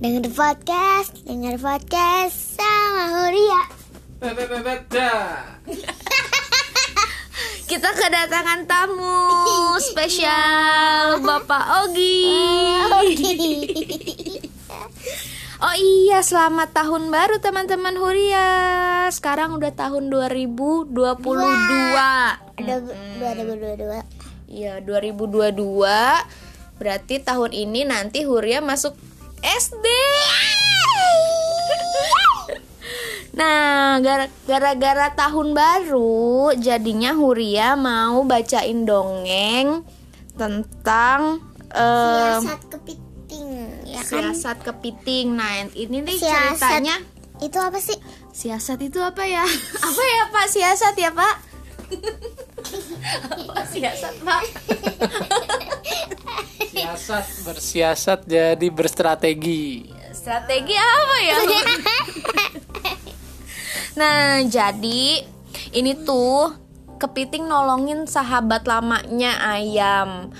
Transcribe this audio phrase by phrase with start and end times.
[0.00, 3.68] Dengar podcast, dengar podcast sama Huria.
[7.68, 9.28] Kita kedatangan tamu
[9.76, 12.32] spesial Bapak Ogi.
[15.60, 18.48] Oh iya, selamat tahun baru teman-teman Huria.
[19.12, 20.96] Sekarang udah tahun 2022.
[22.56, 24.48] Ada 2022.
[24.48, 25.60] Iya, 2022.
[26.80, 28.96] Berarti tahun ini nanti Huria masuk
[29.42, 29.86] SD.
[33.30, 39.86] Nah, gara- gara-gara tahun baru, jadinya Huria mau bacain dongeng
[40.34, 41.38] tentang
[41.70, 43.48] eh, Siasat kepiting,
[43.86, 44.34] ya kan?
[44.34, 45.38] siasat kepiting.
[45.38, 46.58] Nah, ini nih Siasat.
[46.58, 46.96] ceritanya.
[47.38, 47.96] Itu apa sih?
[48.34, 49.46] Siasat itu apa ya?
[49.88, 50.46] apa ya Pak?
[50.50, 51.34] Siasat ya Pak?
[53.30, 54.42] apa siasat Pak?
[56.84, 59.90] Siasat bersiasat jadi berstrategi.
[60.10, 61.36] Strategi apa ya?
[64.00, 65.24] nah, jadi
[65.72, 66.52] ini tuh
[67.00, 70.30] kepiting nolongin sahabat lamanya ayam.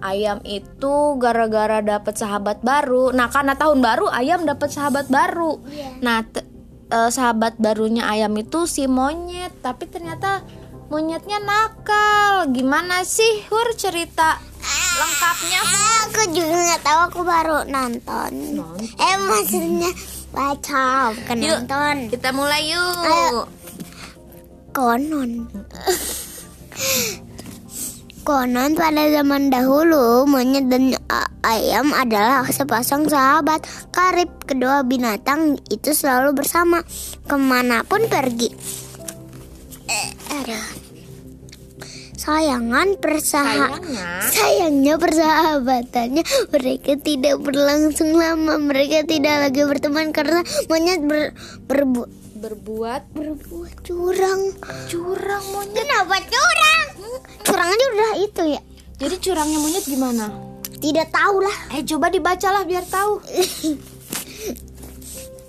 [0.00, 3.12] Ayam itu gara-gara dapet sahabat baru.
[3.12, 5.60] Nah, karena tahun baru ayam dapet sahabat baru.
[6.00, 6.44] Nah, te-
[6.88, 10.40] eh, sahabat barunya ayam itu si monyet, tapi ternyata
[10.88, 12.48] monyetnya nakal.
[12.48, 14.40] Gimana sih, Hur cerita
[15.00, 15.60] lengkapnya?
[16.04, 18.30] Aku juga nggak tahu, aku baru nonton.
[18.52, 18.84] Nonton.
[19.00, 19.90] Eh maksudnya
[20.30, 21.48] baca, bukan Yuk.
[21.64, 21.96] nonton.
[22.12, 23.00] Kita mulai yuk.
[23.00, 23.40] Ayo.
[24.76, 25.48] Konon.
[28.20, 30.92] Konon pada zaman dahulu monyet dan
[31.40, 34.28] ayam adalah sepasang sahabat karib.
[34.44, 36.84] Kedua binatang itu selalu bersama
[37.26, 38.52] ke mana pun pergi.
[39.90, 40.89] Eh, aduh.
[42.30, 46.22] Sayangan persaha Sayangnya Sayangnya persahabatannya
[46.54, 48.54] mereka tidak berlangsung lama.
[48.54, 51.34] Mereka tidak lagi berteman karena monyet ber,
[51.66, 52.06] berbu-
[52.38, 54.54] berbuat berbuat curang.
[54.86, 55.74] curang monyet.
[55.74, 56.86] Kenapa curang?
[57.42, 58.60] Curang aja udah itu ya.
[59.02, 60.30] Jadi curangnya monyet gimana?
[60.78, 61.56] Tidak tahu lah.
[61.74, 63.18] Eh coba dibacalah biar tahu.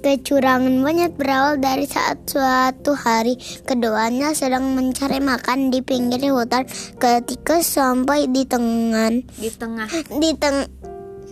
[0.02, 3.38] Kecurangan monyet berawal dari saat suatu hari
[3.70, 6.66] keduanya sedang mencari makan di pinggir hutan
[6.98, 9.86] ketika sampai di tengah Di tengah.
[10.18, 10.66] di teng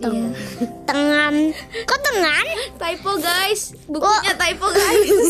[0.00, 0.32] teng
[0.88, 1.34] tengan.
[1.84, 2.46] Kok tengan?
[2.80, 5.28] Typo guys, bukunya typo guys.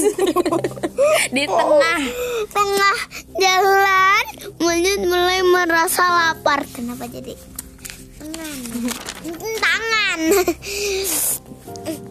[1.34, 2.00] Di tengah.
[2.54, 2.98] tengah
[3.34, 4.24] jalan
[4.62, 6.62] monyet mulai merasa lapar.
[6.70, 7.34] Kenapa jadi
[8.20, 8.56] tangan
[9.56, 10.20] tangan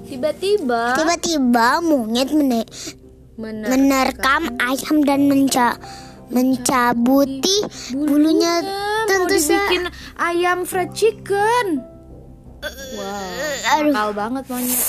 [0.09, 2.65] Tiba-tiba tiba-tiba monyet mene-
[3.37, 5.77] mener menerkam ayam dan menca
[6.29, 7.61] mencabuti
[7.93, 9.83] bulunya mau tentu saja dibikin
[10.17, 11.81] ayam fried chicken.
[12.59, 14.81] Wow, aduh nakal banget monyet.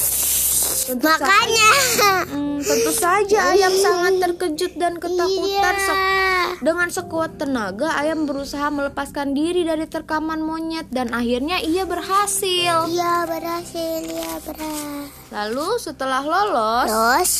[0.91, 1.69] Tentu makanya
[2.31, 5.75] Hmm, tentu saja ayam sangat terkejut dan ketakutan.
[5.79, 6.11] Iya.
[6.61, 12.91] Dengan sekuat tenaga, ayam berusaha melepaskan diri dari terkaman monyet dan akhirnya ia berhasil.
[12.91, 17.33] iya berhasil ya berhasil Lalu setelah lolos terus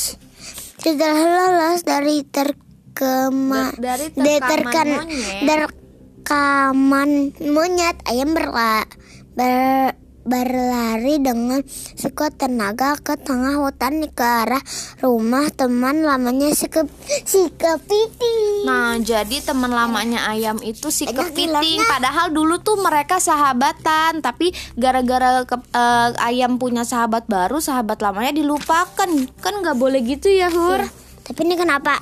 [0.79, 7.11] setelah lolos dari terkema dari terkaman monyet, terkaman
[7.45, 8.87] monyet ayam berla,
[9.35, 11.65] ber- berlari dengan
[11.95, 14.61] sekuat tenaga ke tengah hutan ke arah
[15.01, 16.85] rumah teman lamanya si, ke,
[17.25, 18.69] si kepiting.
[18.69, 21.81] Nah, jadi teman lamanya ayam itu si Enak kepiting.
[21.85, 28.37] Padahal dulu tuh mereka sahabatan, tapi gara-gara ke- eh, ayam punya sahabat baru, sahabat lamanya
[28.37, 29.09] dilupakan.
[29.41, 30.85] Kan nggak boleh gitu ya, Hur?
[31.25, 32.01] Tapi ini kenapa?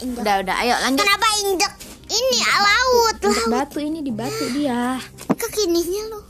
[0.00, 0.20] Injek.
[0.20, 1.00] Udah, udah, ayo lanjut.
[1.00, 1.72] Kenapa injek
[2.04, 5.00] ini laut laut batu ini di batu dia.
[5.34, 6.23] kekininya lo Ya, ya, ya, ya.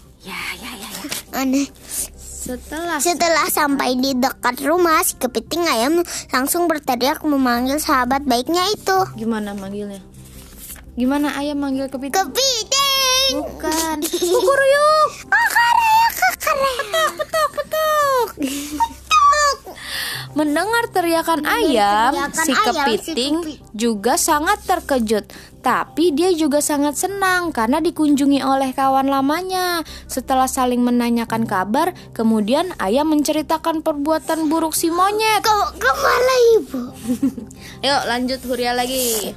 [1.35, 1.67] Aneh.
[2.45, 8.99] Setelah Setelah sampai di dekat rumah si kepiting ayam langsung berteriak memanggil sahabat baiknya itu.
[9.17, 9.99] gimana manggilnya?
[10.95, 12.15] Gimana ayam manggil kepiting?
[12.15, 13.33] Kepiting.
[13.35, 13.97] Bukan.
[14.31, 15.09] Kukuruyuk.
[15.27, 16.77] Kakarek, kakarek.
[17.19, 18.29] Petok, petok.
[20.35, 25.31] Mendengar teriakan ayam, teriakan si ayam, si kepiting kepi- juga sangat terkejut.
[25.59, 29.81] Tapi dia juga sangat senang karena dikunjungi oleh kawan lamanya.
[30.05, 35.41] Setelah saling menanyakan kabar, kemudian ayam menceritakan perbuatan buruk si monyet.
[35.41, 36.81] Kau ke mana ibu?
[37.87, 39.33] Yuk lanjut Huria lagi.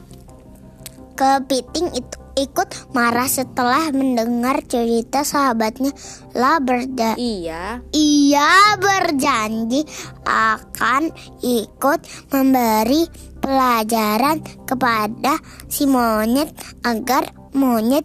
[1.14, 5.90] Kepiting itu ikut marah setelah mendengar cerita sahabatnya
[6.38, 7.82] lah berda Iya.
[8.28, 9.88] Ia berjanji
[10.28, 12.00] akan ikut
[12.36, 13.08] memberi
[13.40, 15.40] pelajaran kepada
[15.72, 16.52] si monyet
[16.84, 18.04] agar monyet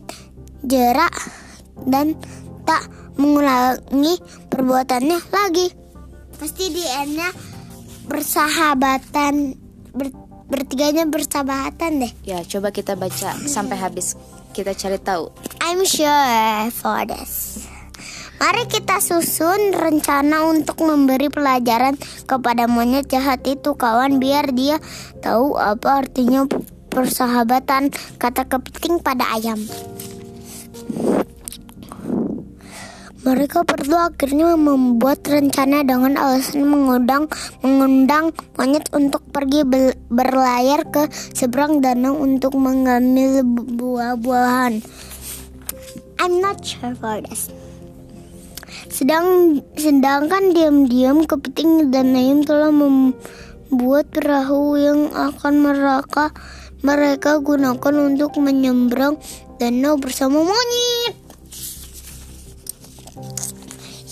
[0.62, 1.10] jerak
[1.90, 2.14] dan
[2.62, 2.86] tak
[3.18, 4.14] mengulangi
[4.46, 5.68] perbuatannya lagi.
[6.38, 7.30] pasti di endnya
[8.06, 9.58] bersahabatan
[9.94, 10.14] ber-
[10.46, 12.12] bertiganya bersahabatan deh.
[12.26, 14.14] Ya, coba kita baca sampai habis.
[14.54, 15.30] Kita cari tahu.
[15.62, 17.51] I'm sure for this.
[18.42, 21.94] Mari kita susun rencana untuk memberi pelajaran
[22.26, 24.82] kepada monyet jahat itu kawan biar dia
[25.22, 26.50] tahu apa artinya
[26.90, 29.62] persahabatan kata kepiting pada ayam.
[33.22, 37.30] Mereka berdua akhirnya membuat rencana dengan alasan mengundang
[37.62, 39.62] mengundang monyet untuk pergi
[40.10, 44.82] berlayar ke seberang danau untuk mengambil bu- buah-buahan.
[46.18, 47.46] I'm not sure for this.
[48.92, 56.28] Sedang sedangkan diam-diam kepiting dan ayam telah membuat perahu yang akan mereka
[56.84, 59.16] mereka gunakan untuk menyeberang
[59.56, 61.16] danau bersama monyet.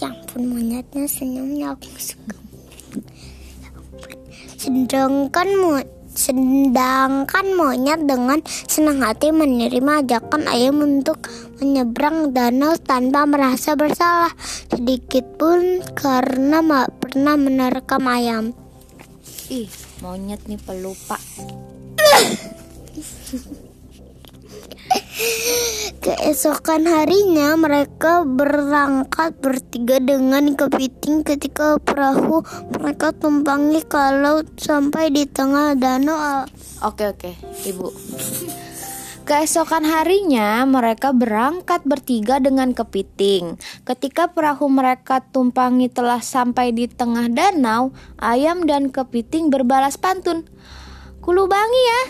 [0.01, 2.41] Ya ampun monyetnya senyumnya aku suka.
[4.57, 5.77] Sedangkan mo
[6.17, 11.21] sedangkan monyet dengan senang hati menerima ajakan ayam untuk
[11.61, 14.33] menyeberang danau tanpa merasa bersalah
[14.73, 18.57] sedikit pun karena pernah menerkam ayam.
[19.53, 19.69] Ih,
[20.01, 21.21] monyet nih pelupa.
[26.01, 32.41] Keesokan harinya mereka berangkat bertiga dengan kepiting ketika perahu
[32.73, 36.49] mereka tumpangi kalau sampai di tengah danau
[36.81, 37.37] Oke, oke,
[37.69, 37.89] Ibu.
[39.31, 43.63] Keesokan harinya mereka berangkat bertiga dengan kepiting.
[43.87, 50.43] Ketika perahu mereka tumpangi telah sampai di tengah danau, ayam dan kepiting berbalas pantun.
[51.23, 52.03] Kulubangi ya.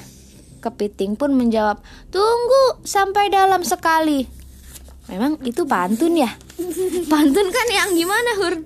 [0.64, 4.24] Kepiting pun menjawab, "Tunggu sampai dalam sekali."
[5.12, 6.32] Memang itu pantun ya?
[7.12, 8.64] Pantun kan yang gimana, Hur?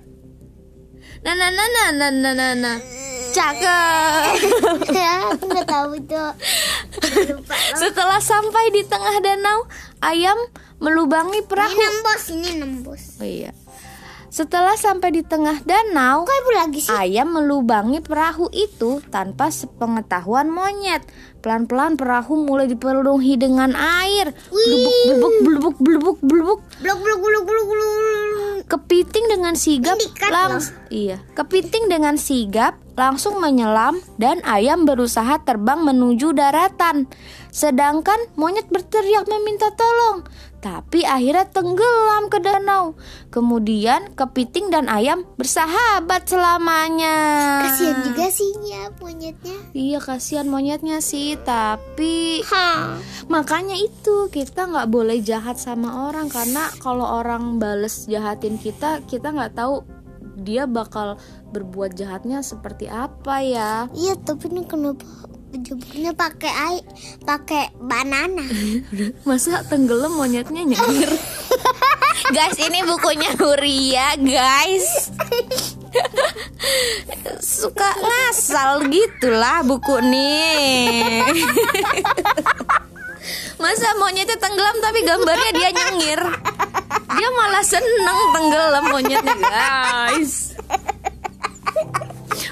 [1.27, 3.04] Nah, nah, nah, nah, nah, nah, nah.
[3.35, 4.31] Cakep.
[4.95, 6.23] ya aku nggak tahu itu
[7.35, 9.67] lupa Setelah sampai di tengah danau,
[9.99, 10.39] ayam
[10.79, 11.75] melubangi ini perahu.
[11.75, 13.51] nembus ini nembus Oh iya.
[14.31, 20.51] Setelah sampai di tengah danau, kok ibu lagi sih ayam melubangi perahu itu tanpa sepengetahuan
[20.51, 21.07] monyet.
[21.39, 24.35] Pelan-pelan perahu mulai dipenuhi dengan air.
[24.51, 26.59] Blubuk, blubuk, blubuk, blubuk, blubuk.
[26.83, 27.63] blok blok blok blok
[28.65, 35.39] Kepiting dengan sigap Ini dikat langs- iya, kepiting dengan sigap langsung menyelam dan ayam berusaha
[35.43, 37.07] terbang menuju daratan.
[37.51, 40.27] Sedangkan monyet berteriak meminta tolong,
[40.59, 42.99] tapi akhirnya tenggelam ke danau.
[43.31, 47.15] Kemudian kepiting dan ayam bersahabat selamanya.
[47.63, 52.99] kasihan juga sih ya monyetnya Iya kasihan monyetnya sih, tapi ha
[53.31, 59.31] Makanya itu kita nggak boleh jahat sama orang karena kalau orang bales jahatin kita, kita
[59.31, 59.94] nggak tahu
[60.35, 61.17] dia bakal
[61.51, 63.71] berbuat jahatnya seperti apa ya.
[63.95, 65.03] iya tapi ini kenapa
[65.55, 66.83] jeburnya pakai air
[67.23, 68.43] pakai banana
[69.27, 71.11] Masa tenggelam monyetnya nyengir?
[72.35, 75.11] guys, ini bukunya Huria, guys.
[77.39, 81.23] Suka ngasal gitulah buku nih.
[83.61, 86.21] Masa monyetnya tenggelam tapi gambarnya dia nyengir.
[87.15, 90.55] Dia malah seneng tenggelam monyetnya, guys.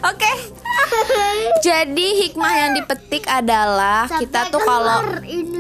[0.04, 0.32] Oke.
[1.64, 5.00] Jadi hikmah yang dipetik adalah kita tuh kalau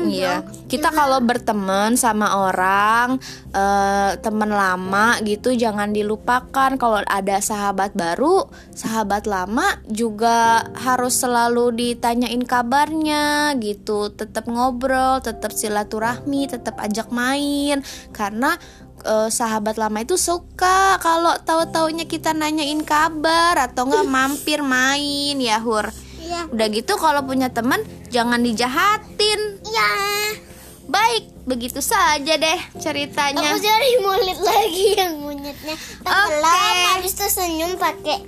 [0.04, 3.22] Iya, kita kalau berteman sama orang
[3.53, 6.74] eh, teman lama gitu jangan dilupakan.
[6.82, 15.53] Kalau ada sahabat baru, sahabat lama juga harus selalu ditanyain kabarnya gitu, tetap ngobrol, tetap
[15.53, 17.86] silaturahmi, tetap ajak main.
[18.10, 18.58] Karena
[19.06, 25.62] eh, sahabat lama itu suka kalau tahu-taunya kita nanyain kabar atau nggak mampir main ya
[25.62, 25.94] Hur.
[26.18, 26.50] iya.
[26.50, 29.62] Udah gitu kalau punya teman jangan dijahatin.
[29.70, 29.94] iya
[30.84, 33.40] Baik, begitu saja deh ceritanya.
[33.42, 36.88] Aku cari mulut lagi yang monyetnya tenggelam Oke.
[36.92, 38.20] habis itu senyum pakai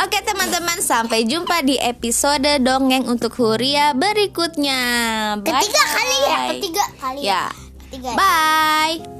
[0.00, 4.80] Oke teman-teman, sampai jumpa di episode dongeng untuk Huria berikutnya.
[5.40, 5.50] Bye.
[5.56, 7.42] ketiga kali ya ketiga kali Ya.
[7.88, 9.19] ketiga Bye.